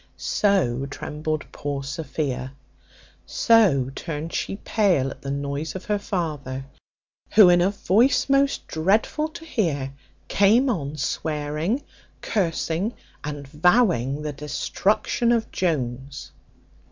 [0.17, 2.53] So trembled poor Sophia,
[3.23, 6.65] so turned she pale at the noise of her father,
[7.35, 9.93] who, in a voice most dreadful to hear,
[10.27, 11.83] came on swearing,
[12.19, 16.31] cursing, and vowing the destruction of Jones.